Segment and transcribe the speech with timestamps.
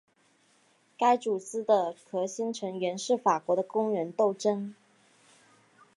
[0.97, 4.73] 该组织的核心成员是法国的工人斗争。